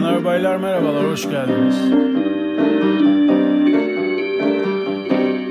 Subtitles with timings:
[0.00, 1.76] Bayanlar baylar merhabalar hoş geldiniz.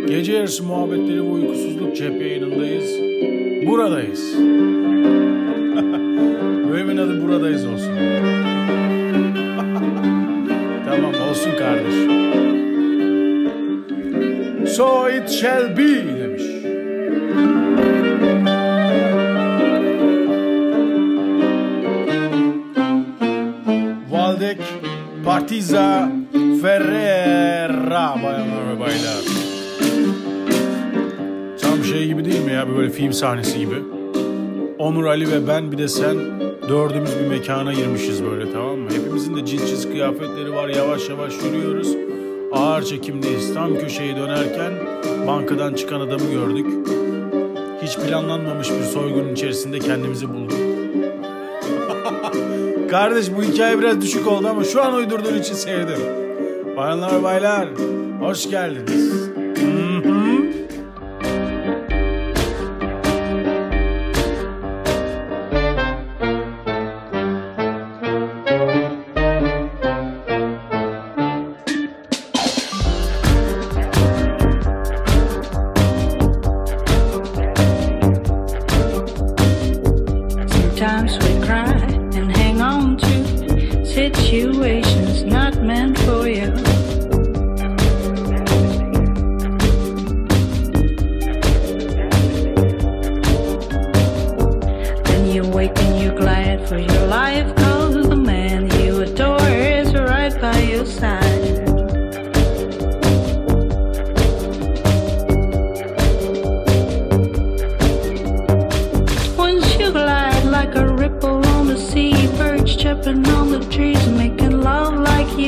[0.09, 2.99] Gece yarısı muhabbetleri ve uykusuzluk cep yayınındayız.
[3.67, 4.35] Buradayız.
[6.71, 7.93] Bölümün adı buradayız olsun.
[10.85, 12.09] tamam olsun kardeşim.
[14.67, 16.18] So it shall be
[25.49, 26.11] Partiza
[26.61, 29.23] Ferreira bayanlar ve baylar.
[31.61, 33.75] Tam şey gibi değil mi ya böyle film sahnesi gibi.
[34.79, 36.17] Onur Ali ve ben bir de sen
[36.69, 38.89] dördümüz bir mekana girmişiz böyle tamam mı?
[38.91, 41.95] Hepimizin de cins cins kıyafetleri var yavaş yavaş yürüyoruz.
[42.53, 43.53] Ağır çekimdeyiz.
[43.53, 44.73] Tam köşeyi dönerken
[45.27, 46.67] bankadan çıkan adamı gördük.
[47.81, 50.38] Hiç planlanmamış bir soygunun içerisinde kendimizi bulduk.
[52.89, 55.99] Kardeş bu hikaye biraz düşük oldu ama şu an uydurduğun için sevdim.
[56.77, 57.69] Bayanlar baylar
[58.19, 59.29] hoş geldiniz.
[81.21, 81.28] Hı
[83.99, 86.49] situations not meant for you.
[95.03, 97.58] Then you wake and you're glad for your life,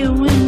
[0.01, 0.40] you and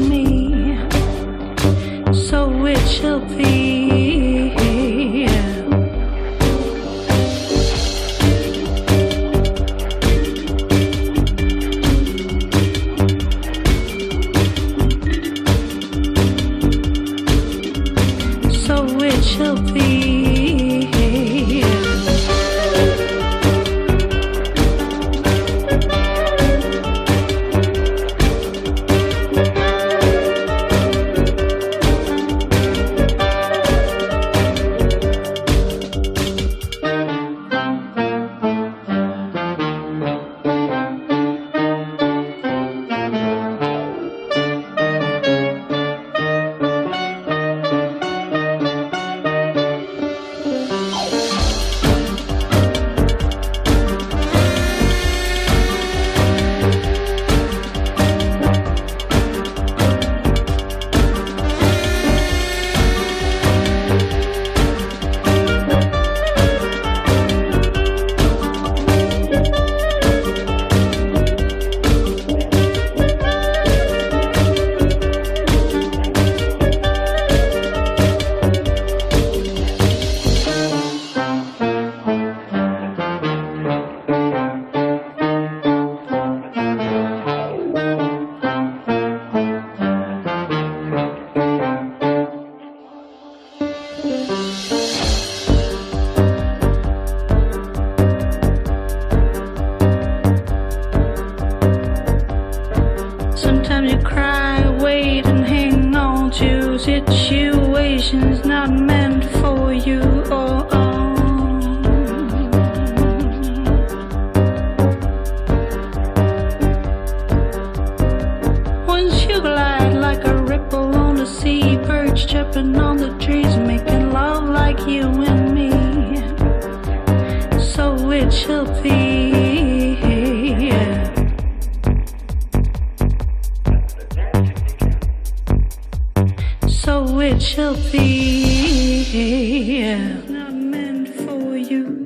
[137.24, 138.34] it shall be.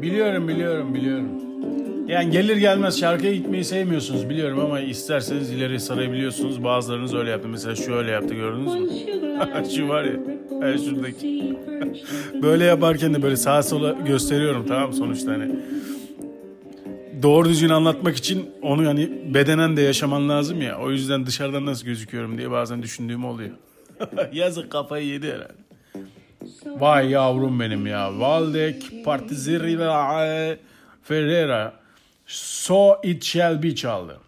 [0.02, 1.30] Biliyorum biliyorum biliyorum.
[2.08, 6.64] Yani gelir gelmez şarkıya gitmeyi sevmiyorsunuz biliyorum ama isterseniz ileri sarabiliyorsunuz.
[6.64, 7.48] Bazılarınız öyle yaptı.
[7.48, 8.88] Mesela şu öyle yaptı gördünüz mü?
[9.76, 10.14] Şu var ya,
[10.64, 11.58] evet, şuradaki.
[12.42, 15.56] Böyle yaparken de böyle sağa sola gösteriyorum tamam sonuçta hani.
[17.24, 20.80] Doğru düzgün anlatmak için onu yani bedenen de yaşaman lazım ya.
[20.80, 23.52] O yüzden dışarıdan nasıl gözüküyorum diye bazen düşündüğüm oluyor.
[24.32, 25.68] Yazık kafayı yedi herhalde.
[26.66, 28.20] Vay yavrum benim ya.
[28.20, 30.58] Valdek Partizirila
[31.04, 31.74] Ferreira
[32.26, 34.20] So It Shall Be çaldı.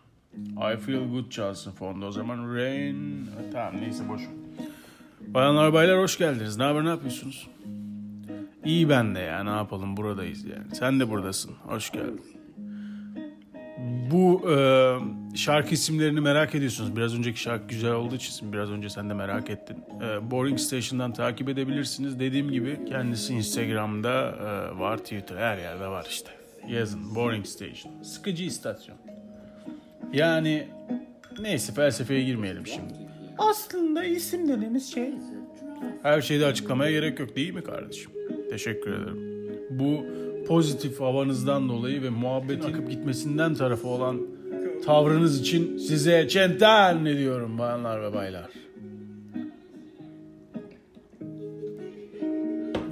[0.74, 2.56] I Feel Good çalsın fonda o zaman.
[2.56, 3.30] Rain...
[3.54, 4.22] Tamam neyse boş.
[5.22, 6.58] Bayanlar baylar hoş geldiniz.
[6.58, 7.48] Ne haber ne yapıyorsunuz?
[8.66, 10.76] İyi ben de ya ne yapalım buradayız yani.
[10.76, 11.52] Sen de buradasın.
[11.68, 12.39] Hoş geldin.
[14.12, 14.58] Bu e,
[15.36, 16.96] şarkı isimlerini merak ediyorsunuz.
[16.96, 19.78] Biraz önceki şarkı güzel olduğu için biraz önce sen de merak ettin.
[20.02, 22.20] E, Boring Station'dan takip edebilirsiniz.
[22.20, 26.32] Dediğim gibi kendisi Instagram'da e, var, Twitter her yerde var işte.
[26.68, 28.04] Yazın Boring Station.
[28.04, 28.98] Sıkıcı istasyon.
[30.14, 30.68] Yani
[31.40, 32.94] neyse felsefeye girmeyelim şimdi.
[33.38, 35.14] Aslında isim dediğimiz şey.
[36.04, 38.12] Her şeyde açıklamaya gerek yok değil mi kardeşim?
[38.50, 39.30] Teşekkür ederim.
[39.70, 40.06] Bu
[40.50, 44.22] pozitif havanızdan dolayı ve muhabbetin akıp gitmesinden tarafı olan
[44.86, 48.50] tavrınız için size çenten ne diyorum bayanlar ve baylar.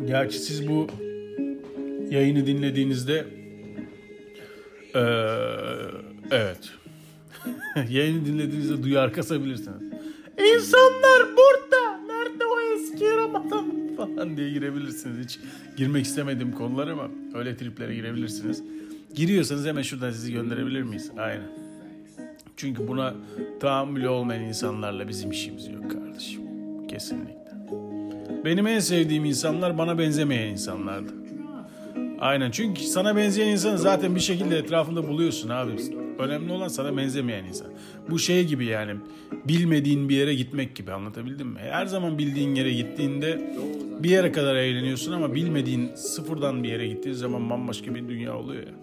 [0.07, 0.87] Gerçi siz bu
[2.09, 3.25] yayını dinlediğinizde
[4.95, 5.01] eee,
[6.31, 6.69] evet
[7.89, 9.81] yayını dinlediğinizde duyar kasabilirsiniz.
[10.55, 11.97] İnsanlar burada.
[12.07, 15.25] Nerede o eski Ramazan falan diye girebilirsiniz.
[15.25, 15.39] Hiç
[15.77, 18.63] girmek istemediğim konular ama öyle triplere girebilirsiniz.
[19.15, 21.11] Giriyorsanız hemen şuradan sizi gönderebilir miyiz?
[21.17, 21.47] Aynen.
[22.57, 23.13] Çünkü buna
[23.59, 26.41] tahammülü olmayan insanlarla bizim işimiz yok kardeşim.
[26.87, 27.37] Kesinlikle.
[28.45, 31.11] Benim en sevdiğim insanlar bana benzemeyen insanlardı.
[32.19, 35.71] Aynen çünkü sana benzeyen insanı zaten bir şekilde etrafında buluyorsun abi.
[36.19, 37.67] Önemli olan sana benzemeyen insan.
[38.09, 38.95] Bu şey gibi yani
[39.47, 41.59] bilmediğin bir yere gitmek gibi anlatabildim mi?
[41.59, 43.51] Her zaman bildiğin yere gittiğinde
[44.03, 48.63] bir yere kadar eğleniyorsun ama bilmediğin sıfırdan bir yere gittiğin zaman bambaşka bir dünya oluyor
[48.63, 48.73] ya.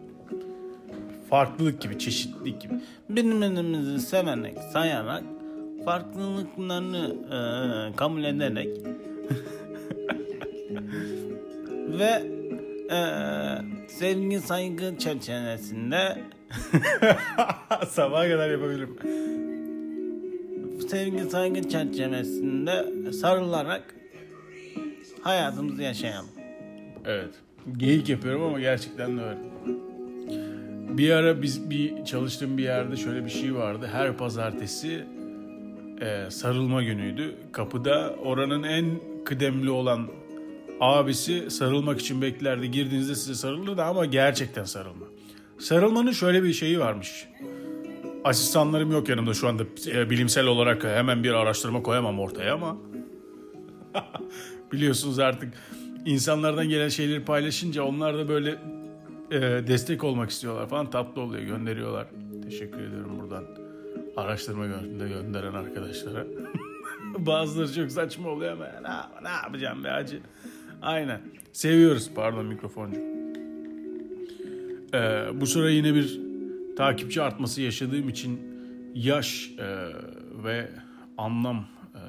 [1.30, 2.74] Farklılık gibi, çeşitlilik gibi.
[3.08, 5.22] Birbirimizi severek, sayarak,
[5.84, 7.36] farklılıklarını e,
[7.96, 8.68] kabul ederek
[11.98, 12.22] ve
[12.90, 12.98] e,
[13.88, 16.18] sevgi saygı çerçevesinde
[17.88, 18.96] sabaha kadar yapabilirim.
[20.88, 23.94] Sevgi saygı çerçevesinde sarılarak
[25.22, 26.30] hayatımızı yaşayalım.
[27.04, 27.30] Evet.
[27.76, 29.38] Geyik yapıyorum ama gerçekten de öyle.
[30.98, 33.88] Bir ara biz bir çalıştığım bir yerde şöyle bir şey vardı.
[33.92, 35.04] Her pazartesi
[36.00, 37.34] e, sarılma günüydü.
[37.52, 38.86] Kapıda oranın en
[39.24, 40.08] kıdemli olan
[40.80, 42.70] abisi sarılmak için beklerdi.
[42.70, 45.03] Girdiğinizde size sarılırdı ama gerçekten sarılma.
[45.58, 47.28] Sarılmanın şöyle bir şeyi varmış.
[48.24, 52.76] Asistanlarım yok yanımda şu anda e, bilimsel olarak hemen bir araştırma koyamam ortaya ama
[54.72, 55.54] biliyorsunuz artık
[56.06, 58.50] insanlardan gelen şeyleri paylaşınca onlar da böyle
[59.30, 62.06] e, destek olmak istiyorlar falan tatlı oluyor gönderiyorlar.
[62.44, 63.44] Teşekkür ediyorum buradan
[64.16, 66.26] araştırma gö- gönderen arkadaşlara.
[67.18, 70.20] Bazıları çok saçma oluyor ama ne, ne yapacağım be hacı.
[70.82, 71.20] Aynen.
[71.52, 72.10] Seviyoruz.
[72.14, 73.13] Pardon mikrofoncu.
[74.94, 76.20] Ee, bu sıra yine bir
[76.76, 78.40] takipçi artması yaşadığım için
[78.94, 79.88] yaş e,
[80.44, 80.70] ve
[81.18, 82.00] anlam e,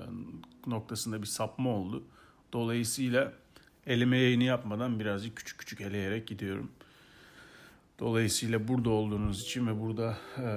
[0.70, 2.04] noktasında bir sapma oldu.
[2.54, 3.34] Dolayısıyla
[3.88, 6.72] elime yayını yapmadan birazcık küçük küçük eleyerek gidiyorum.
[8.00, 10.48] Dolayısıyla burada olduğunuz için ve burada e,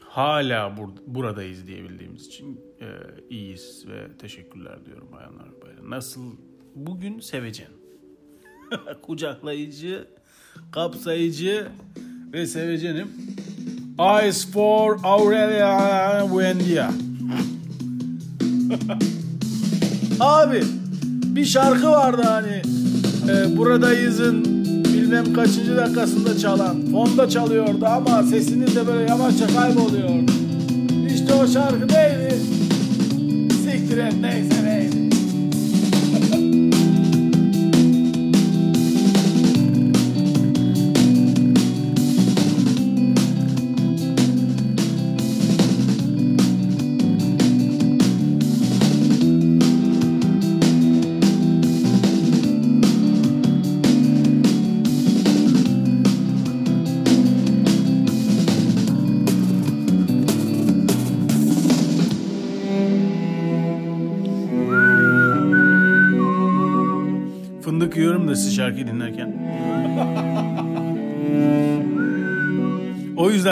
[0.00, 2.86] hala bur- buradayız diyebildiğimiz için e,
[3.30, 5.90] iyiyiz ve teşekkürler diyorum bayanlar baylar.
[5.90, 6.36] Nasıl
[6.74, 7.70] bugün sevecen.
[9.02, 10.08] Kucaklayıcı,
[10.70, 11.66] kapsayıcı
[12.32, 13.08] ve sevecenim.
[13.98, 16.90] Eyes for Aurelia Buendia.
[20.20, 20.62] Abi
[21.24, 22.62] bir şarkı vardı hani
[23.30, 24.44] e, buradayızın
[24.84, 30.32] bilmem kaçıncı dakikasında çalan fonda çalıyordu ama sesiniz de böyle yavaşça kayboluyordu.
[31.14, 32.34] İşte o şarkı neydi?
[33.52, 34.61] Siktir et neyse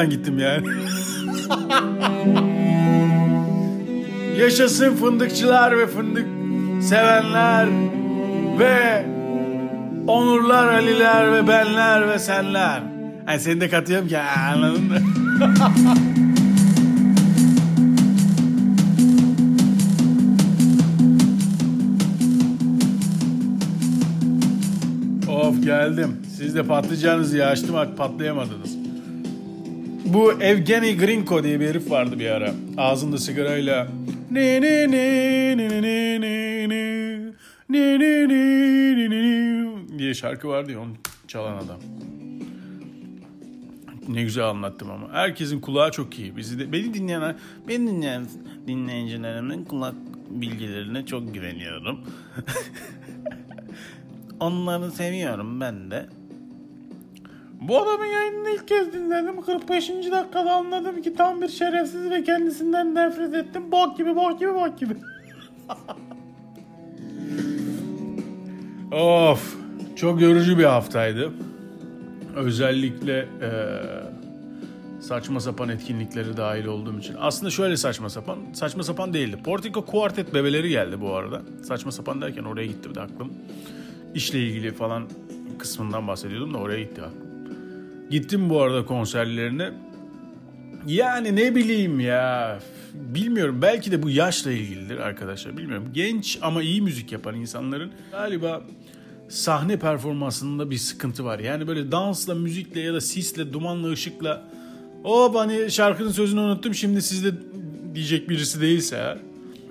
[0.02, 0.66] yüzden gittim yani.
[4.38, 6.26] Yaşasın fındıkçılar ve fındık
[6.82, 7.68] sevenler
[8.58, 9.06] ve
[10.06, 12.82] Onurlar, Aliler ve benler ve senler.
[13.28, 14.96] Yani seni de katıyorum ki anladın mı?
[25.30, 26.16] Of geldim.
[26.36, 28.79] Siz de patlayacağınızı ya açtım patlayamadınız.
[30.04, 32.54] Bu Evgeny Grinko diye bir herif vardı bir ara.
[32.76, 33.88] Ağzında sigarayla
[34.30, 40.48] ne ne ne ne ne ne ne ne ne ne ne ne ne diye şarkı
[40.48, 40.92] vardı ya onu
[41.28, 41.80] çalan adam.
[44.08, 45.12] Ne güzel anlattım ama.
[45.12, 46.36] Herkesin kulağı çok iyi.
[46.36, 47.36] Bizi de, beni dinleyen,
[47.68, 48.26] beni dinleyen
[48.66, 49.94] dinleyicilerimin kulak
[50.30, 52.00] bilgilerine çok güveniyorum.
[54.40, 56.06] Onları seviyorum ben de.
[57.60, 59.42] Bu adamın yayınını ilk kez dinledim.
[59.42, 59.88] 45.
[59.88, 63.72] dakikada anladım ki tam bir şerefsiz ve kendisinden nefret ettim.
[63.72, 64.94] Bok gibi, bok gibi, bok gibi.
[68.94, 69.56] of.
[69.96, 71.32] Çok yorucu bir haftaydı.
[72.36, 73.50] Özellikle eee,
[75.00, 77.16] saçma sapan etkinlikleri dahil olduğum için.
[77.20, 79.38] Aslında şöyle saçma sapan, saçma sapan değildi.
[79.44, 81.42] Portico Quartet bebeleri geldi bu arada.
[81.62, 83.32] Saçma sapan derken oraya gitti bir de aklım.
[84.14, 85.04] İşle ilgili falan
[85.58, 87.29] kısmından bahsediyordum da oraya gitti aklım.
[88.10, 89.70] Gittim bu arada konserlerine.
[90.86, 92.58] Yani ne bileyim ya.
[92.94, 93.62] Bilmiyorum.
[93.62, 95.56] Belki de bu yaşla ilgilidir arkadaşlar.
[95.56, 95.88] Bilmiyorum.
[95.92, 98.62] Genç ama iyi müzik yapan insanların galiba
[99.28, 101.38] sahne performansında bir sıkıntı var.
[101.38, 104.42] Yani böyle dansla, müzikle ya da sisle, dumanla, ışıkla
[105.04, 107.32] o hani şarkının sözünü unuttum şimdi sizde
[107.94, 109.18] diyecek birisi değilse eğer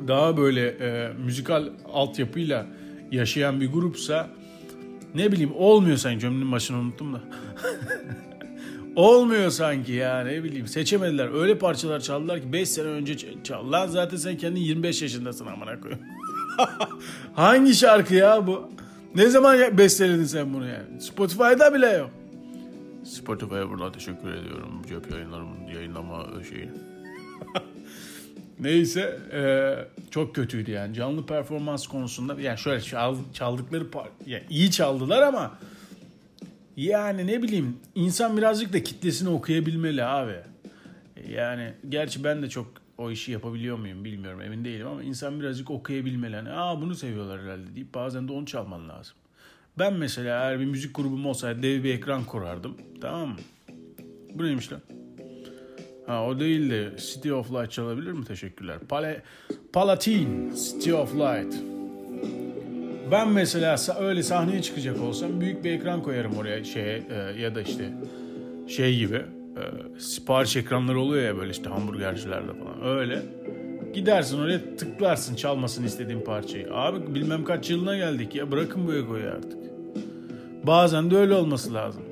[0.07, 2.67] daha böyle e, müzikal altyapıyla
[3.11, 4.29] yaşayan bir grupsa
[5.15, 7.21] ne bileyim olmuyor sanki cümlenin başını unuttum da.
[8.95, 11.41] Olmuyor sanki ya ne bileyim seçemediler.
[11.41, 13.71] Öyle parçalar çaldılar ki 5 sene önce çal.
[13.71, 16.03] Lan zaten sen kendin 25 yaşındasın amına koyayım.
[17.33, 18.69] Hangi şarkı ya bu?
[19.15, 21.01] Ne zaman besteledin sen bunu yani?
[21.01, 22.09] Spotify'da bile yok.
[23.03, 24.81] Spotify'a buradan teşekkür ediyorum.
[24.89, 26.69] Cep yayınlarımın yayınlama şeyi.
[28.59, 29.73] Neyse e,
[30.11, 33.85] çok kötüydü yani canlı performans konusunda yani şöyle çal, çaldıkları
[34.25, 35.51] yani iyi çaldılar ama
[36.79, 40.35] yani ne bileyim insan birazcık da kitlesini okuyabilmeli abi.
[41.29, 42.67] Yani gerçi ben de çok
[42.97, 46.35] o işi yapabiliyor muyum bilmiyorum emin değilim ama insan birazcık okuyabilmeli.
[46.35, 49.15] Hani aa bunu seviyorlar herhalde deyip bazen de onu çalman lazım.
[49.79, 52.77] Ben mesela eğer bir müzik grubum olsaydı dev bir ekran kurardım.
[53.01, 53.37] Tamam mı?
[54.33, 54.81] Bu neymiş lan?
[56.07, 58.25] Ha o değil de City of Light çalabilir mi?
[58.25, 58.79] Teşekkürler.
[58.89, 59.23] Pale,
[59.73, 61.78] Palatine, City of Light.
[63.11, 67.61] Ben mesela öyle sahneye çıkacak olsam büyük bir ekran koyarım oraya şeye e, ya da
[67.61, 67.89] işte
[68.67, 69.63] şey gibi e,
[69.99, 73.21] sipariş ekranları oluyor ya böyle işte hamburgercilerde falan öyle.
[73.93, 76.73] Gidersin oraya tıklarsın çalmasını istediğin parçayı.
[76.73, 79.57] Abi bilmem kaç yılına geldik ya bırakın bu egoyu artık.
[80.63, 82.03] Bazen de öyle olması lazım.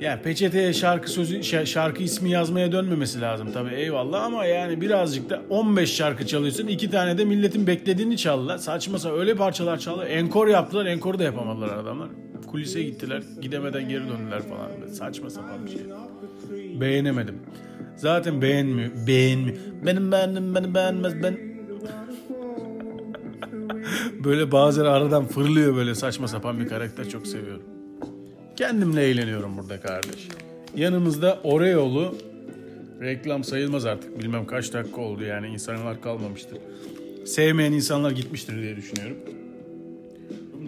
[0.00, 5.30] Yani peçeteye şarkı sözü şa- şarkı ismi yazmaya dönmemesi lazım tabii eyvallah ama yani birazcık
[5.30, 6.66] da 15 şarkı çalıyorsun.
[6.66, 8.58] iki tane de milletin beklediğini çaldılar.
[8.58, 10.06] Saçma sapan öyle parçalar çaldılar.
[10.06, 10.86] Enkor yaptılar.
[10.86, 12.08] Enkoru da yapamadılar adamlar.
[12.46, 13.22] Kulise gittiler.
[13.42, 14.66] Gidemeden geri döndüler falan.
[14.80, 15.80] Böyle Saçma sapan bir şey.
[16.80, 17.38] Beğenemedim.
[17.96, 18.90] Zaten beğenmiyor.
[19.06, 19.56] Beğenmiyor.
[19.86, 21.38] Benim beğendim beni beğenmez ben.
[24.24, 27.62] böyle bazen aradan fırlıyor böyle saçma sapan bir karakter çok seviyorum.
[28.60, 30.28] Kendimle eğleniyorum burada kardeş.
[30.76, 32.18] Yanımızda Oreo'lu
[33.00, 34.18] reklam sayılmaz artık.
[34.18, 36.58] Bilmem kaç dakika oldu yani insanlar kalmamıştır.
[37.26, 39.16] Sevmeyen insanlar gitmiştir diye düşünüyorum.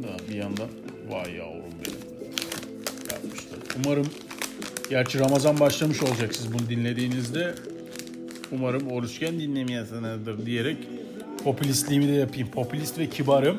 [0.02, 0.68] Da bir yandan
[1.10, 1.98] vay yavrum benim.
[3.12, 3.58] Yapmışlar.
[3.84, 4.06] Umarım
[4.90, 7.54] gerçi Ramazan başlamış olacak siz bunu dinlediğinizde.
[8.52, 10.76] Umarım oruçken dinlemiyorsunuzdur diyerek
[11.44, 12.50] popülistliğimi de yapayım.
[12.50, 13.58] Popülist ve kibarım.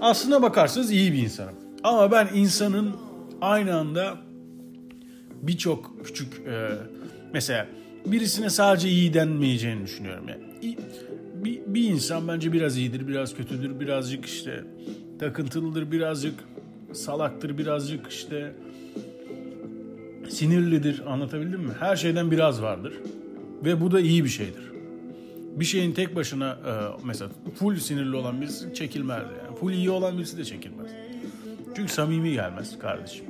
[0.00, 1.67] Aslına bakarsanız iyi bir insanım.
[1.82, 2.92] Ama ben insanın
[3.40, 4.18] aynı anda
[5.42, 6.68] birçok küçük e,
[7.32, 7.66] mesela
[8.06, 10.24] birisine sadece iyi denmeyeceğini düşünüyorum.
[10.28, 10.76] Yani
[11.44, 14.64] bir, bir insan bence biraz iyidir, biraz kötüdür, birazcık işte
[15.18, 16.34] takıntılıdır, birazcık
[16.92, 18.54] salaktır, birazcık işte
[20.28, 21.12] sinirlidir.
[21.12, 21.72] Anlatabildim mi?
[21.78, 22.92] Her şeyden biraz vardır.
[23.64, 24.72] Ve bu da iyi bir şeydir.
[25.56, 29.56] Bir şeyin tek başına e, mesela full sinirli olan birisi çekilmez yani.
[29.56, 30.90] Full iyi olan birisi de çekilmez.
[31.76, 33.24] Çünkü samimi gelmez kardeşim.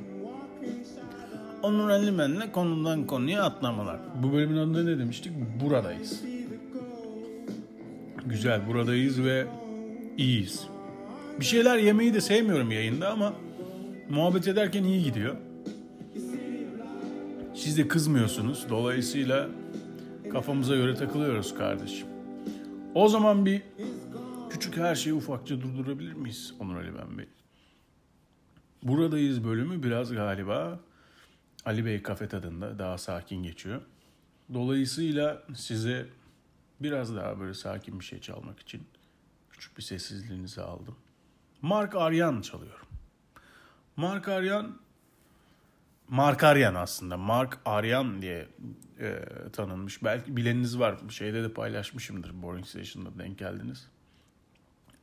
[1.63, 4.01] Onur Alimen'le konudan konuya atlamalar.
[4.23, 5.33] Bu bölümün adında ne demiştik?
[5.61, 6.23] Buradayız.
[8.27, 9.47] Güzel buradayız ve
[10.19, 10.67] iyiyiz.
[11.41, 13.33] Bir şeyler yemeyi de sevmiyorum yayında ama
[14.11, 15.37] muhabbet ederken iyi gidiyor.
[17.55, 18.67] Siz de kızmıyorsunuz.
[18.71, 19.49] Dolayısıyla
[20.33, 22.07] kafamıza göre takılıyoruz kardeşim.
[22.95, 23.63] O zaman bir
[24.51, 27.27] küçük her şeyi ufakça durdurabilir miyiz Onur Ali Ben Bey?
[28.83, 30.81] Buradayız bölümü biraz galiba
[31.65, 33.83] Ali Bey kafe tadında daha sakin geçiyor.
[34.55, 36.07] Dolayısıyla size
[36.81, 38.83] biraz daha böyle sakin bir şey çalmak için
[39.51, 40.97] küçük bir sessizliğinizi aldım.
[41.63, 42.87] Mark Aryan çalıyorum.
[43.97, 44.79] Mark Aryan
[46.09, 47.17] Mark Aryan aslında.
[47.17, 48.49] Mark Aryan diye
[49.01, 50.05] e, tanınmış.
[50.05, 50.99] Belki bileniniz var.
[51.09, 52.43] Şeyde de paylaşmışımdır.
[52.43, 53.89] Boring Station'da denk geldiniz.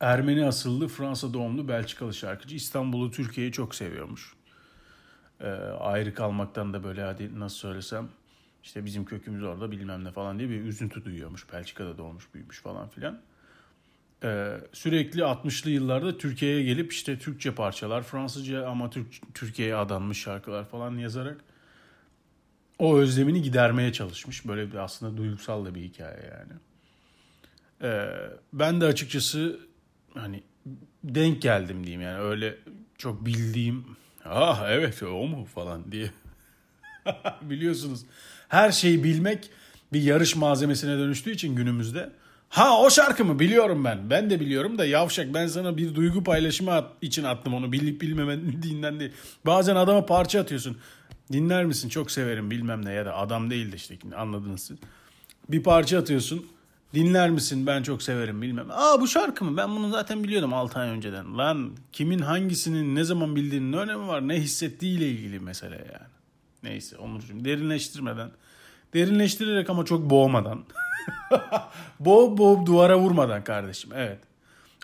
[0.00, 2.56] Ermeni asıllı Fransa doğumlu Belçikalı şarkıcı.
[2.56, 4.34] İstanbul'u Türkiye'yi çok seviyormuş.
[5.40, 5.46] E,
[5.80, 8.08] ayrı kalmaktan da böyle hadi nasıl söylesem
[8.66, 11.52] işte bizim kökümüz orada bilmem ne falan diye bir üzüntü duyuyormuş.
[11.52, 13.20] Belçika'da doğmuş büyümüş falan filan.
[14.22, 20.64] Ee, sürekli 60'lı yıllarda Türkiye'ye gelip işte Türkçe parçalar, Fransızca ama Türk, Türkiye'ye adanmış şarkılar
[20.64, 21.36] falan yazarak
[22.78, 24.46] o özlemini gidermeye çalışmış.
[24.46, 26.52] Böyle bir aslında duygusal da bir hikaye yani.
[27.82, 28.10] Ee,
[28.52, 29.60] ben de açıkçası
[30.16, 30.42] hani
[31.04, 32.56] denk geldim diyeyim yani öyle
[32.98, 33.84] çok bildiğim
[34.24, 36.10] ah evet o mu falan diye
[37.42, 38.00] biliyorsunuz
[38.48, 39.50] her şeyi bilmek
[39.92, 42.12] bir yarış malzemesine dönüştüğü için günümüzde
[42.48, 44.10] Ha o şarkı mı biliyorum ben.
[44.10, 47.72] Ben de biliyorum da yavşak ben sana bir duygu paylaşımı at, için attım onu.
[47.72, 49.12] Bilip bilmemediğinden değil.
[49.46, 50.76] Bazen adama parça atıyorsun.
[51.32, 51.88] Dinler misin?
[51.88, 54.76] Çok severim bilmem ne ya da adam değildi işte anladınız siz.
[55.48, 56.46] Bir parça atıyorsun.
[56.94, 57.66] Dinler misin?
[57.66, 58.66] Ben çok severim bilmem.
[58.70, 59.56] Aa bu şarkı mı?
[59.56, 61.38] Ben bunu zaten biliyordum 6 ay önceden.
[61.38, 64.28] Lan kimin hangisinin ne zaman bildiğinin ne önemi var?
[64.28, 66.10] Ne hissettiğiyle ilgili mesele yani.
[66.62, 68.30] Neyse Onurcuğum derinleştirmeden.
[68.94, 70.64] Derinleştirerek ama çok boğmadan.
[72.00, 73.90] boğup boğup duvara vurmadan kardeşim.
[73.94, 74.18] Evet.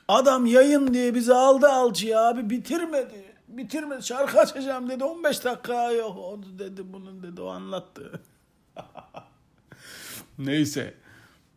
[0.09, 3.25] Adam yayın diye bizi aldı alçıya abi bitirmedi.
[3.49, 4.02] Bitirmedi.
[4.02, 5.04] Şarkı açacağım dedi.
[5.04, 6.18] 15 dakika yok.
[6.59, 7.40] Dedi bunun dedi.
[7.40, 8.21] O anlattı.
[10.38, 11.01] Neyse.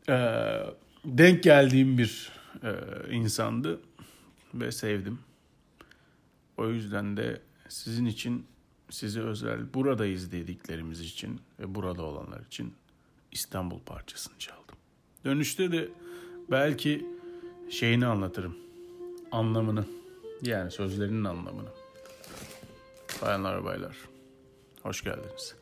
[0.10, 0.60] Ee,
[1.06, 2.32] denk geldiğim bir
[2.64, 2.72] e,
[3.12, 3.80] insandı.
[4.54, 5.20] Ve sevdim.
[6.58, 8.46] O yüzden de sizin için
[8.90, 12.74] size özel buradayız dediklerimiz için ve burada olanlar için
[13.32, 14.76] İstanbul parçasını çaldım.
[15.26, 15.90] Dönüşte de
[16.52, 17.06] belki
[17.70, 18.58] şeyini anlatırım.
[19.32, 19.86] Anlamını.
[20.42, 21.70] Yani sözlerinin anlamını.
[23.22, 23.96] Bayanlar baylar.
[24.84, 25.56] Hoş geldiniz.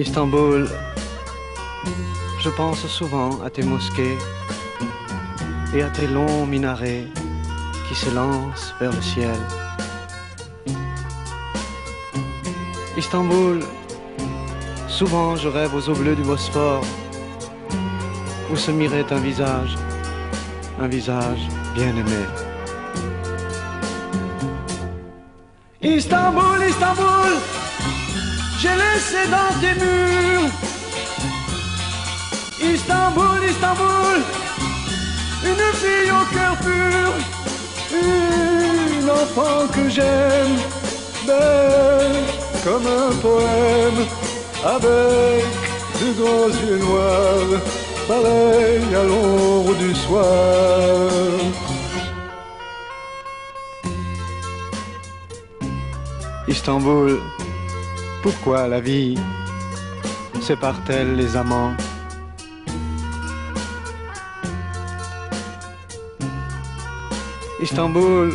[0.00, 0.66] Istanbul,
[2.40, 4.16] je pense souvent à tes mosquées
[5.74, 7.04] et à tes longs minarets
[7.86, 9.38] qui se lancent vers le ciel.
[12.96, 13.60] Istanbul,
[14.88, 16.82] souvent je rêve aux eaux bleues du Bosphore
[18.50, 19.76] où se mirait un visage,
[20.80, 21.42] un visage
[21.74, 22.24] bien aimé.
[25.82, 26.99] Istanbul, Istanbul,
[28.60, 30.50] j'ai laissé dans tes murs.
[32.60, 34.18] Istanbul, Istanbul,
[35.50, 37.08] une fille au cœur pur,
[37.92, 40.56] une enfant que j'aime,
[41.26, 42.24] belle
[42.62, 44.00] comme un poème,
[44.62, 45.44] avec
[46.00, 47.60] de grands yeux noirs,
[48.06, 51.10] pareil à l'ombre du soir.
[56.46, 57.20] Istanbul,
[58.30, 59.18] pourquoi la vie
[60.40, 61.74] sépare-t-elle les amants
[67.60, 68.32] Istanbul,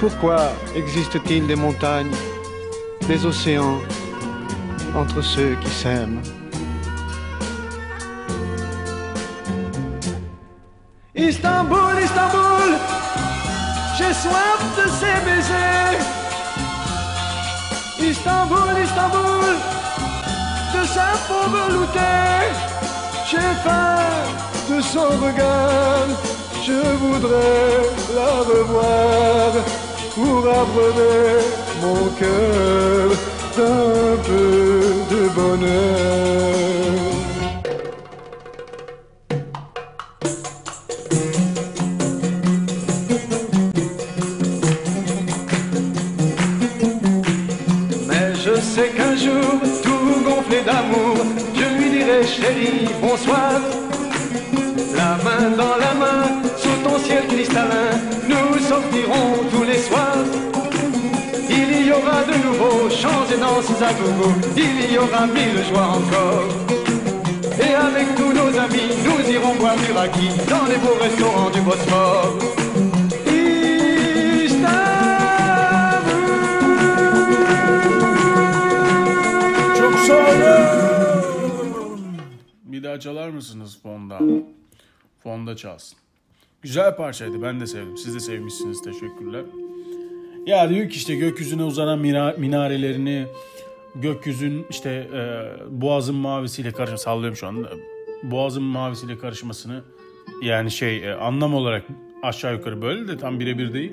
[0.00, 2.10] pourquoi existe-t-il des montagnes,
[3.06, 3.78] des océans
[4.96, 6.20] entre ceux qui s'aiment
[11.14, 12.70] Istanbul, Istanbul,
[13.96, 16.11] j'ai soif de ces baisers.
[18.02, 19.54] Istanbul, Istanbul,
[20.74, 22.50] de sa peau veloutée.
[23.30, 23.98] J'ai faim
[24.68, 26.08] de son regard,
[26.66, 27.82] je voudrais
[28.16, 29.52] la revoir
[30.14, 31.44] pour abreuver
[31.80, 33.10] mon cœur
[33.56, 36.71] d'un peu de bonheur.
[63.62, 66.48] Danses à gogo, il y aura mille joies encore.
[67.60, 71.60] Et avec tous nos amis, nous irons boire du raki dans les beaux restaurants du
[71.60, 72.38] Bosphore.
[74.44, 74.82] Istanbul.
[79.76, 80.62] Çok olun.
[82.64, 84.18] Bir daha çalar mısınız fonda?
[85.22, 85.98] Fonda çalsın.
[86.62, 87.42] Güzel parçaydı.
[87.42, 87.96] Ben de sevdim.
[87.96, 88.82] Siz de sevmişsiniz.
[88.82, 89.44] Teşekkürler.
[90.46, 93.24] Ya diyor ki işte gökyüzüne uzanan mina- minarelerini
[93.94, 95.20] gökyüzün işte e,
[95.80, 97.68] boğazın mavisiyle karışma sallıyorum şu anda.
[98.22, 99.82] Boğazın mavisiyle karışmasını
[100.42, 101.84] yani şey e, anlam olarak
[102.22, 103.92] aşağı yukarı böyle de tam birebir değil.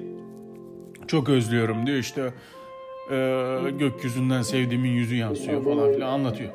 [1.08, 2.34] Çok özlüyorum diyor işte
[3.12, 3.16] e,
[3.80, 6.52] gökyüzünden sevdiğimin yüzü yansıyor falan filan anlatıyor.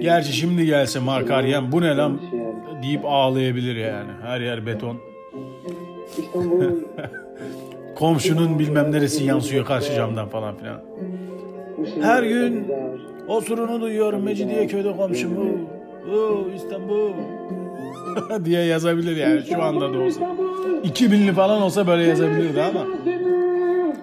[0.00, 2.20] Gerçi şimdi gelse Mark Aryen bu ne lan
[2.82, 4.10] deyip ağlayabilir yani.
[4.22, 4.96] Her yer beton.
[8.02, 10.80] Komşunun bilmem neresi yansıyor karşı camdan falan filan.
[12.02, 12.66] Her gün
[13.28, 15.44] osurunu duyuyorum Mecidiyeköy'de komşumu.
[16.14, 17.12] Oo, İstanbul.
[18.44, 20.20] diye yazabilir yani şu anda da olsa.
[20.84, 22.86] 2000'li falan olsa böyle yazabilirdi ama.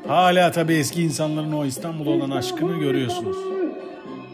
[0.07, 3.37] Hala tabii eski insanların o İstanbul'a olan aşkını görüyorsunuz.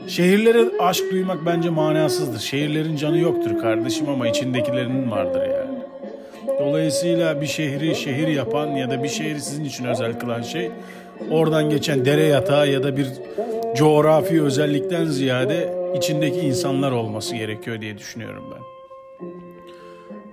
[0.07, 2.39] Şehirlere aşk duymak bence manasızdır.
[2.39, 5.54] Şehirlerin canı yoktur kardeşim ama içindekilerinin vardır yani.
[6.59, 10.71] Dolayısıyla bir şehri şehir yapan ya da bir şehri sizin için özel kılan şey
[11.31, 13.07] oradan geçen dere yatağı ya da bir
[13.75, 18.65] coğrafi özellikten ziyade içindeki insanlar olması gerekiyor diye düşünüyorum ben.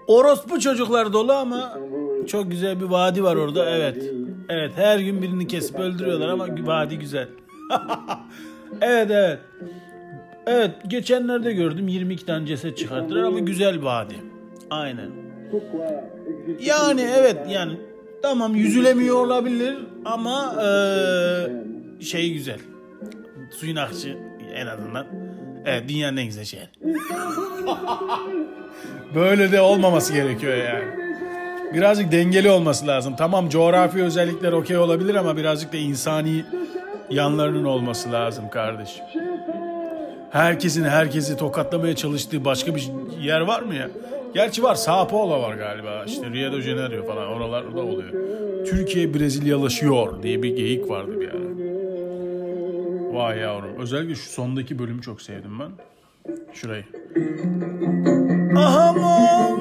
[0.07, 1.79] Orospu çocuklar dolu ama
[2.27, 3.97] çok güzel bir vadi var orada evet.
[4.49, 7.29] Evet her gün birini kesip öldürüyorlar ama vadi güzel.
[8.81, 9.39] evet evet.
[10.47, 14.15] Evet geçenlerde gördüm 22 tane ceset çıkarttılar ama güzel vadi.
[14.71, 15.11] Aynen.
[16.61, 17.73] Yani evet yani
[18.23, 22.59] tamam yüzülemiyor olabilir ama eee, şey güzel.
[23.51, 24.19] Suyun akışı
[24.55, 25.07] en azından.
[25.67, 26.69] Evet dünyanın en güzel şehri.
[29.15, 30.85] Böyle de olmaması gerekiyor yani.
[31.75, 33.15] Birazcık dengeli olması lazım.
[33.19, 36.45] Tamam coğrafi özellikler okey olabilir ama birazcık da insani
[37.11, 39.05] yanlarının olması lazım kardeşim.
[40.31, 42.89] Herkesin herkesi tokatlamaya çalıştığı başka bir
[43.21, 43.89] yer var mı ya?
[44.35, 44.75] Gerçi var.
[44.75, 46.05] Sao Paulo var galiba.
[46.07, 48.13] İşte Rio de Janeiro falan oralarda oluyor.
[48.67, 51.53] Türkiye Brezilyalaşıyor diye bir geyik vardı bir ara.
[53.13, 53.77] Vay yavrum.
[53.79, 55.71] Özellikle şu sondaki bölümü çok sevdim ben.
[56.53, 56.85] Şurayı.
[58.57, 59.61] Ahamam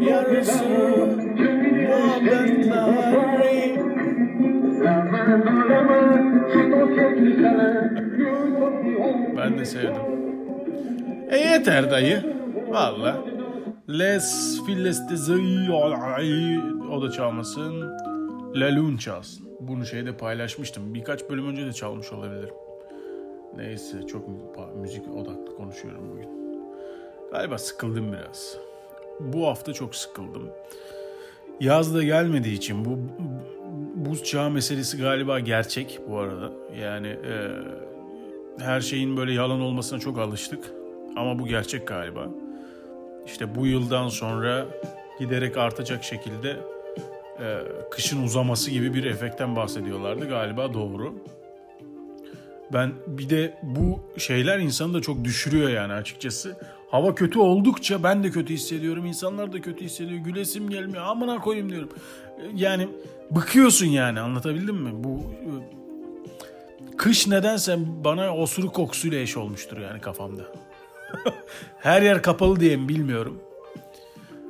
[0.00, 0.64] yarısı
[1.88, 2.84] muhabbetleri
[9.36, 10.02] Ben de sevdim.
[11.30, 12.34] E yeter dayı.
[12.68, 13.16] Valla.
[13.88, 15.70] Les files de zıy
[16.92, 17.80] o da çalmasın.
[18.54, 19.48] La Lune çalsın.
[19.60, 20.94] Bunu şeyde paylaşmıştım.
[20.94, 22.54] Birkaç bölüm önce de çalmış olabilirim.
[23.56, 24.34] Neyse çok mü-
[24.80, 26.28] müzik odaklı konuşuyorum bugün.
[27.32, 28.56] Galiba sıkıldım biraz.
[29.20, 30.48] Bu hafta çok sıkıldım.
[31.60, 32.98] Yaz da gelmediği için bu-
[34.06, 36.52] buz çağı meselesi galiba gerçek bu arada.
[36.80, 37.50] Yani e,
[38.58, 40.72] her şeyin böyle yalan olmasına çok alıştık.
[41.16, 42.28] Ama bu gerçek galiba.
[43.26, 44.66] İşte bu yıldan sonra
[45.18, 46.56] giderek artacak şekilde
[47.40, 47.58] e,
[47.90, 50.28] kışın uzaması gibi bir efektten bahsediyorlardı.
[50.28, 51.14] Galiba doğru.
[52.72, 56.56] Ben bir de bu şeyler insanı da çok düşürüyor yani açıkçası.
[56.94, 59.06] Hava kötü oldukça ben de kötü hissediyorum.
[59.06, 60.20] İnsanlar da kötü hissediyor.
[60.20, 61.04] Gülesim gelmiyor.
[61.04, 61.88] Amına koyayım diyorum.
[62.38, 62.88] E, Yani
[63.30, 64.90] bıkıyorsun yani anlatabildim mi?
[64.94, 65.50] Bu e,
[66.96, 70.42] kış nedense bana osuruk kokusuyla eş olmuştur yani kafamda.
[71.78, 73.40] Her yer kapalı diye mi bilmiyorum.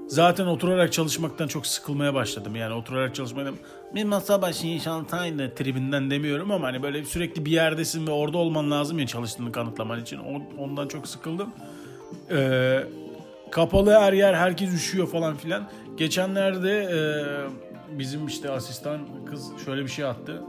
[0.09, 2.57] Zaten oturarak çalışmaktan çok sıkılmaya başladım.
[2.57, 3.51] Yani oturarak çalışmaya
[3.95, 8.71] bir masa başı inşaatayla tribinden demiyorum ama hani böyle sürekli bir yerdesin ve orada olman
[8.71, 10.19] lazım ya çalıştığını kanıtlaman için.
[10.59, 11.49] Ondan çok sıkıldım.
[12.31, 12.85] Ee,
[13.51, 15.71] kapalı her yer herkes üşüyor falan filan.
[15.97, 16.99] Geçenlerde e,
[17.99, 19.01] bizim işte asistan
[19.31, 20.43] kız şöyle bir şey attı.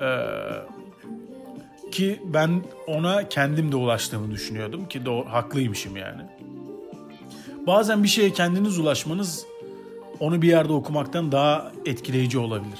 [0.00, 6.22] Ee, ki ben ona kendim de ulaştığımı düşünüyordum ki doğru, haklıymışım yani.
[7.66, 9.46] Bazen bir şeye kendiniz ulaşmanız
[10.20, 12.78] onu bir yerde okumaktan daha etkileyici olabilir.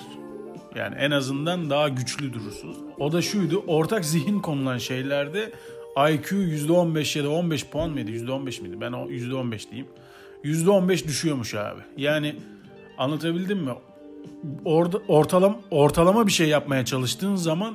[0.77, 2.77] Yani en azından daha güçlü durursunuz.
[2.99, 3.65] O da şuydu.
[3.67, 5.53] Ortak zihin konulan şeylerde
[6.07, 8.11] IQ %15 ya da 15 puan mıydı?
[8.11, 8.81] %15 miydi?
[8.81, 9.89] Ben o %15 diyeyim.
[10.45, 11.81] %15 düşüyormuş abi.
[11.97, 12.35] Yani
[12.99, 13.71] anlatabildim mi?
[14.65, 17.75] Orada ortalama ortalama bir şey yapmaya çalıştığın zaman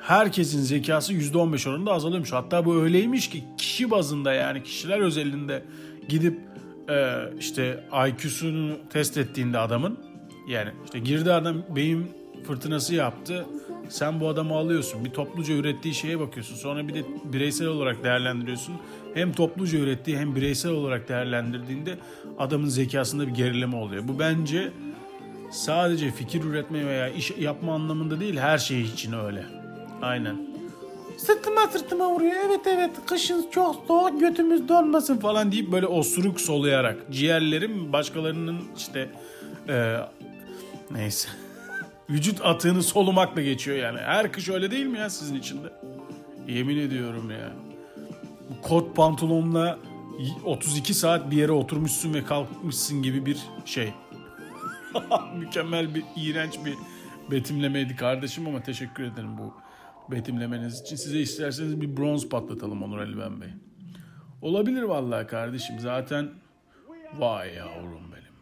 [0.00, 2.32] herkesin zekası %15 oranında azalıyormuş.
[2.32, 5.64] Hatta bu öyleymiş ki kişi bazında yani kişiler özelinde
[6.08, 6.40] gidip
[6.88, 9.98] e, işte IQ'sunu test ettiğinde adamın
[10.48, 12.10] yani işte girdi adam beyin
[12.46, 13.46] fırtınası yaptı.
[13.88, 15.04] Sen bu adamı alıyorsun.
[15.04, 16.56] Bir topluca ürettiği şeye bakıyorsun.
[16.56, 18.74] Sonra bir de bireysel olarak değerlendiriyorsun.
[19.14, 21.98] Hem topluca ürettiği hem bireysel olarak değerlendirdiğinde
[22.38, 24.08] adamın zekasında bir gerileme oluyor.
[24.08, 24.72] Bu bence
[25.50, 29.44] Sadece fikir üretme veya iş yapma anlamında değil her şey için öyle.
[30.02, 30.36] Aynen.
[31.16, 32.34] Sırtıma sırtıma vuruyor.
[32.46, 36.96] Evet evet kışın çok soğuk götümüz donmasın falan deyip böyle osuruk soluyarak.
[37.10, 39.10] Ciğerlerim başkalarının işte
[39.68, 39.96] e,
[40.90, 41.28] neyse.
[42.10, 43.98] Vücut atığını solumakla geçiyor yani.
[43.98, 45.72] Her kış öyle değil mi ya sizin için de?
[46.52, 47.52] Yemin ediyorum ya.
[48.62, 49.78] Kot pantolonla
[50.44, 53.92] 32 saat bir yere oturmuşsun ve kalkmışsın gibi bir şey.
[55.36, 56.74] Mükemmel bir, iğrenç bir
[57.30, 59.54] betimlemeydi kardeşim ama teşekkür ederim bu
[60.12, 60.96] betimlemeniz için.
[60.96, 63.48] Size isterseniz bir bronz patlatalım Onur Ali Ben Bey.
[64.42, 65.80] Olabilir vallahi kardeşim.
[65.80, 66.30] Zaten
[67.18, 68.34] vay yavrum benim.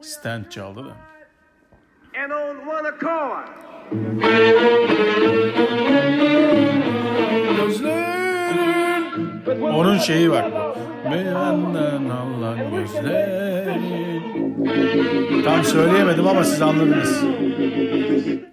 [0.00, 1.17] Stand çaldı da.
[2.30, 3.48] And on one accord.
[9.62, 10.52] Onun şeyi var.
[11.04, 14.08] Benden alan gözlerin.
[15.44, 17.24] Tam söyleyemedim ama siz anladınız.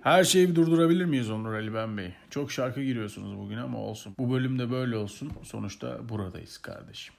[0.02, 2.14] Her şeyi bir durdurabilir miyiz Onur Ali Ben Bey?
[2.30, 4.16] Çok şarkı giriyorsunuz bugün ama olsun.
[4.20, 5.32] Bu bölümde böyle olsun.
[5.44, 7.16] Sonuçta buradayız kardeşim.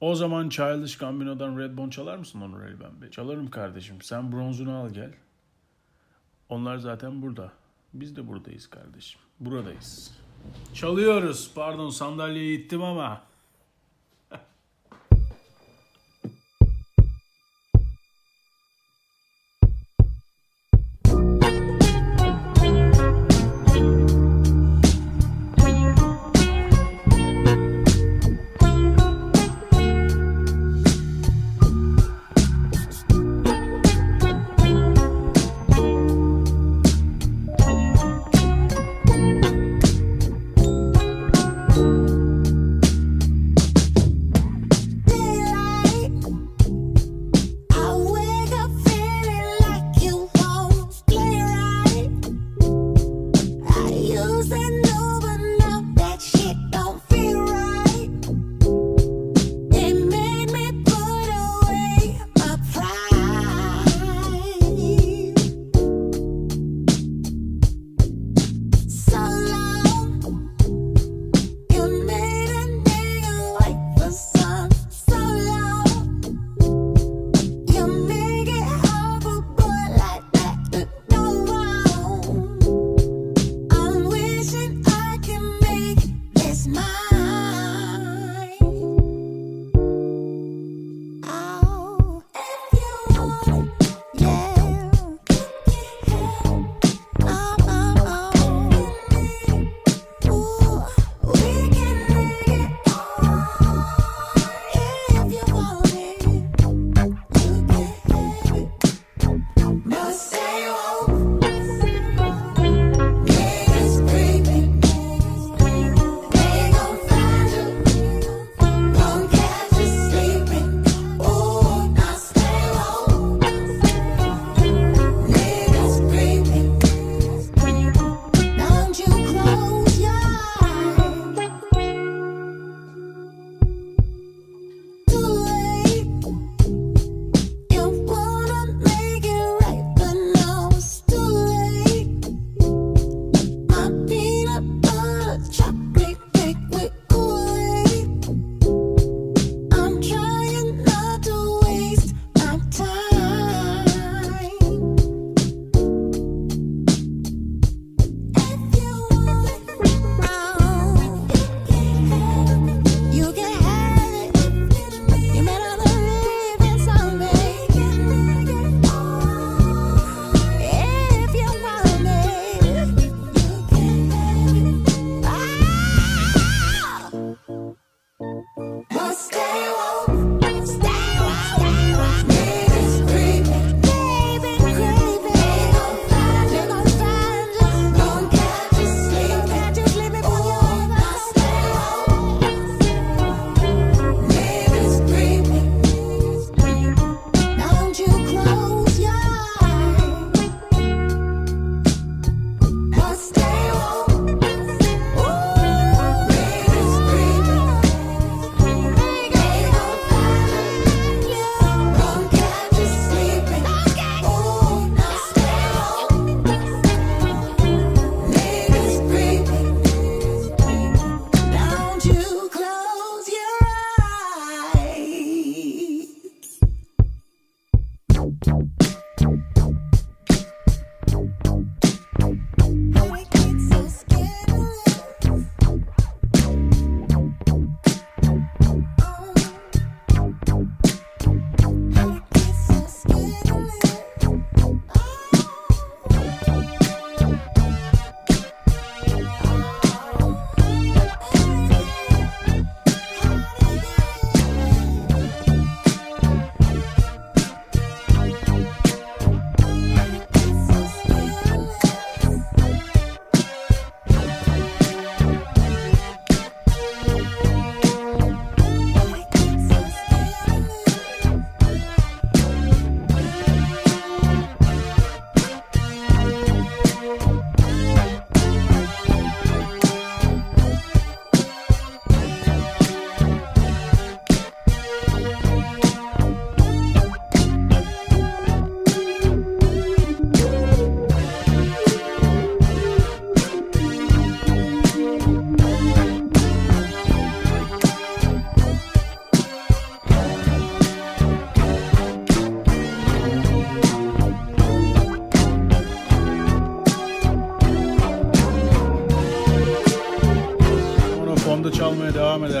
[0.00, 3.10] O zaman Childish Gambino'dan Redbone çalar mısın Onur Ali Ben Bey?
[3.10, 3.96] Çalarım kardeşim.
[4.02, 5.10] Sen bronzunu al gel.
[6.48, 7.52] Onlar zaten burada.
[7.94, 9.20] Biz de buradayız kardeşim.
[9.40, 10.18] Buradayız.
[10.74, 11.50] Çalıyoruz.
[11.54, 13.22] Pardon sandalyeyi ittim ama.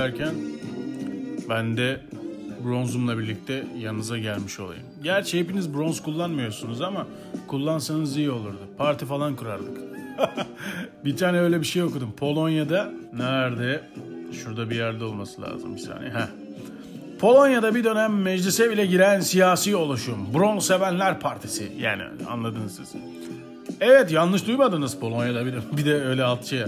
[0.06, 0.34] Devam ederken
[1.48, 2.00] ben de
[2.64, 4.82] bronzumla birlikte yanınıza gelmiş olayım.
[5.02, 7.06] Gerçi hepiniz bronz kullanmıyorsunuz ama
[7.46, 8.60] kullansanız iyi olurdu.
[8.78, 9.78] Parti falan kurardık.
[11.04, 12.12] bir tane öyle bir şey okudum.
[12.16, 13.82] Polonya'da nerede?
[14.32, 16.10] Şurada bir yerde olması lazım bir saniye.
[16.10, 16.26] Heh.
[17.20, 20.28] Polonya'da bir dönem meclise bile giren siyasi oluşum.
[20.34, 21.72] Bronz Sevenler Partisi.
[21.78, 22.92] Yani anladınız siz.
[23.80, 26.62] Evet yanlış duymadınız Polonya'da bir de, bir de öyle alt şey.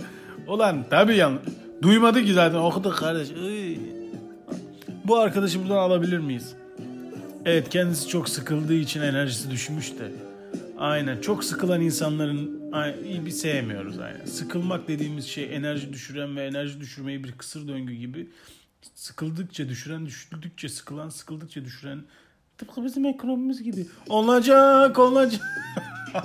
[0.47, 1.39] Ulan tabii yan
[1.83, 3.31] duymadı ki zaten okuduk kardeş.
[3.31, 3.79] Iy.
[5.05, 6.55] Bu arkadaşı buradan alabilir miyiz?
[7.45, 10.13] Evet kendisi çok sıkıldığı için enerjisi düşmüş de.
[10.79, 12.73] Aynen çok sıkılan insanların
[13.05, 14.25] iyi bir sevmiyoruz aynen.
[14.25, 18.29] Sıkılmak dediğimiz şey enerji düşüren ve enerji düşürmeyi bir kısır döngü gibi
[18.95, 22.03] sıkıldıkça düşüren, düşürdükçe sıkılan, sıkıldıkça düşüren
[22.59, 23.87] tıpkı bizim ekonomimiz gibi.
[24.09, 25.41] Olacak, olacak.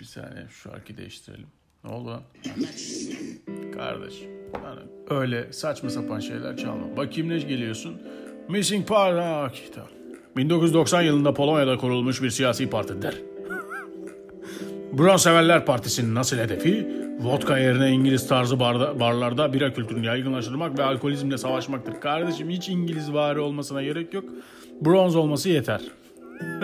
[0.00, 1.46] bir saniye şu şarkıyı değiştirelim.
[1.86, 2.20] Ne oldu lan?
[3.74, 4.14] Kardeş.
[4.64, 6.96] Yani öyle saçma sapan şeyler çalma.
[6.96, 7.94] Bakayım ne geliyorsun?
[8.48, 9.18] Missing Part.
[9.18, 9.88] Ha, kitap.
[10.36, 13.22] 1990 yılında Polonya'da kurulmuş bir siyasi partidir.
[14.92, 16.88] Bronz Severler Partisi'nin nasıl hedefi?
[17.20, 22.00] Vodka yerine İngiliz tarzı barda, barlarda bira kültürünü yaygınlaştırmak ve alkolizmle savaşmaktır.
[22.00, 24.24] Kardeşim hiç İngiliz vari olmasına gerek yok.
[24.80, 25.80] Bronz olması yeter.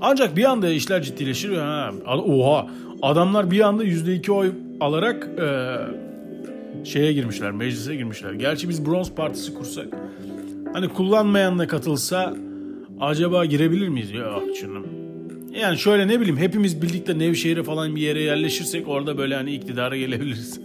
[0.00, 1.56] Ancak bir anda işler ciddileşir.
[1.56, 2.66] Ha, oha
[3.02, 5.46] adamlar bir anda %2 oy alarak e,
[6.84, 8.32] şeye girmişler, meclise girmişler.
[8.32, 9.86] Gerçi biz bronz partisi kursak
[10.72, 12.36] hani kullanmayan da katılsa
[13.00, 14.12] acaba girebilir miyiz?
[14.12, 14.86] Yok canım.
[15.60, 19.96] Yani şöyle ne bileyim hepimiz birlikte Nevşehir'e falan bir yere yerleşirsek orada böyle hani iktidara
[19.96, 20.60] gelebiliriz.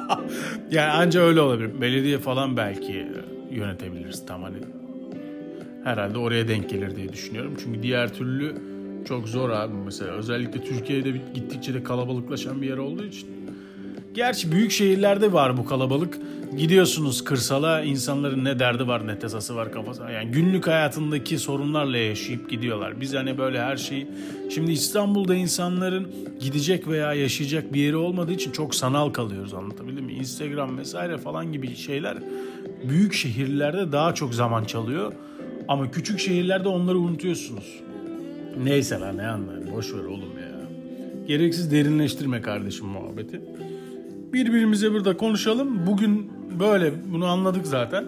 [0.70, 1.80] yani anca öyle olabilir.
[1.80, 3.06] Belediye falan belki
[3.50, 4.56] yönetebiliriz tam hani.
[5.84, 7.54] Herhalde oraya denk gelir diye düşünüyorum.
[7.64, 8.54] Çünkü diğer türlü
[9.08, 10.12] çok zor abi mesela.
[10.12, 13.28] Özellikle Türkiye'de gittikçe de kalabalıklaşan bir yer olduğu için.
[14.14, 16.18] Gerçi büyük şehirlerde var bu kalabalık.
[16.58, 20.02] Gidiyorsunuz kırsala insanların ne derdi var ne tasası var kafası.
[20.02, 23.00] Yani günlük hayatındaki sorunlarla yaşayıp gidiyorlar.
[23.00, 24.06] Biz hani böyle her şeyi...
[24.50, 26.08] Şimdi İstanbul'da insanların
[26.40, 30.12] gidecek veya yaşayacak bir yeri olmadığı için çok sanal kalıyoruz anlatabildim mi?
[30.12, 32.16] Instagram vesaire falan gibi şeyler
[32.88, 35.12] büyük şehirlerde daha çok zaman çalıyor.
[35.68, 37.85] Ama küçük şehirlerde onları unutuyorsunuz.
[38.64, 40.56] Neyse lan ne anlar boş ver oğlum ya.
[41.26, 43.40] Gereksiz derinleştirme kardeşim muhabbeti.
[44.32, 45.86] Birbirimize burada konuşalım.
[45.86, 48.04] Bugün böyle bunu anladık zaten.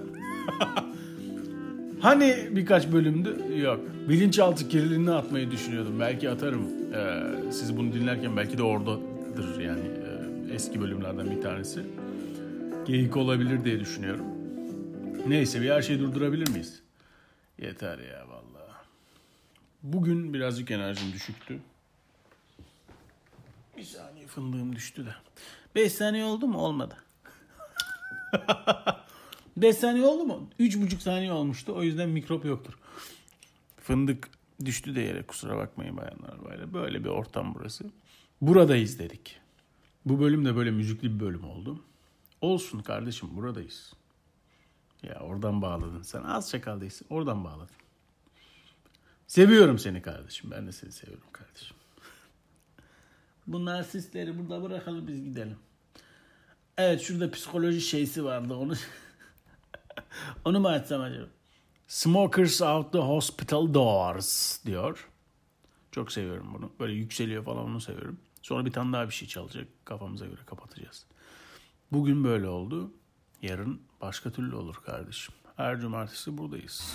[2.00, 3.36] hani birkaç bölümdü?
[3.62, 3.80] Yok.
[4.08, 6.00] Bilinçaltı kirliliğini atmayı düşünüyordum.
[6.00, 6.62] Belki atarım.
[6.94, 11.80] Ee, siz bunu dinlerken belki de oradadır yani e, eski bölümlerden bir tanesi.
[12.86, 14.24] Geyik olabilir diye düşünüyorum.
[15.28, 16.82] Neyse bir her şeyi durdurabilir miyiz?
[17.62, 18.27] Yeter ya.
[19.82, 21.60] Bugün birazcık enerjim düşüktü.
[23.76, 25.14] Bir saniye fındığım düştü de.
[25.74, 26.58] 5 saniye oldu mu?
[26.58, 26.96] Olmadı.
[29.56, 30.50] 5 saniye oldu mu?
[30.60, 31.72] 3,5 saniye olmuştu.
[31.76, 32.78] O yüzden mikrop yoktur.
[33.76, 34.28] Fındık
[34.64, 36.74] düştü de yere kusura bakmayın bayanlar böyle.
[36.74, 37.84] Böyle bir ortam burası.
[38.40, 39.40] Buradayız dedik.
[40.04, 41.84] Bu bölüm de böyle müzikli bir bölüm oldu.
[42.40, 43.92] Olsun kardeşim buradayız.
[45.02, 46.22] Ya oradan bağladın sen.
[46.22, 47.06] Az çakal değilsin.
[47.10, 47.76] Oradan bağladın.
[49.28, 50.50] Seviyorum seni kardeşim.
[50.50, 51.76] Ben de seni seviyorum kardeşim.
[53.46, 55.56] Bu narsistleri burada bırakalım biz gidelim.
[56.76, 58.74] Evet şurada psikoloji şeysi vardı onu.
[60.44, 61.26] onu mu açsam acaba?
[61.88, 65.08] Smokers out the hospital doors diyor.
[65.92, 66.72] Çok seviyorum bunu.
[66.80, 68.20] Böyle yükseliyor falan onu seviyorum.
[68.42, 69.68] Sonra bir tane daha bir şey çalacak.
[69.84, 71.06] Kafamıza göre kapatacağız.
[71.92, 72.92] Bugün böyle oldu.
[73.42, 75.34] Yarın başka türlü olur kardeşim.
[75.56, 76.94] Her cumartesi buradayız.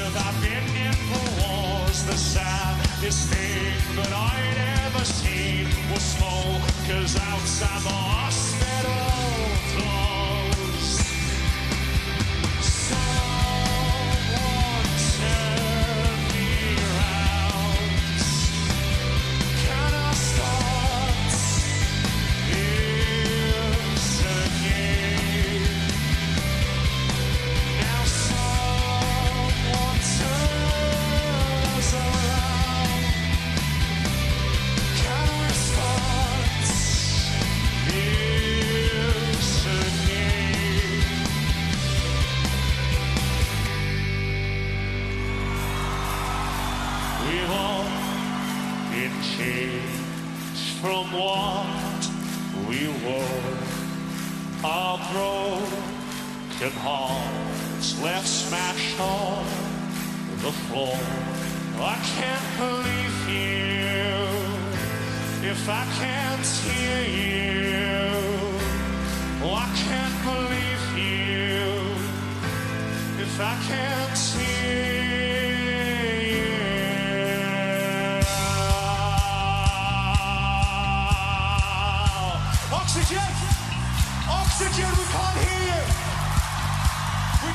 [0.00, 2.04] Have I've been in for wars.
[2.04, 9.17] The saddest thing that I'd ever seen was smokers outside the hospital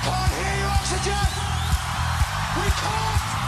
[0.04, 1.28] can't hear you, oxygen!
[2.58, 3.43] We can't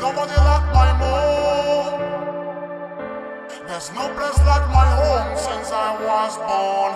[0.00, 2.00] nobody like my mom.
[3.66, 6.92] There's no place like my home since I was born.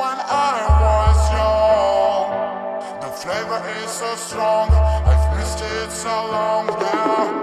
[0.00, 0.18] When
[0.48, 2.28] I was young,
[3.02, 4.70] the flavor is so strong.
[4.72, 7.41] I've missed it so long now.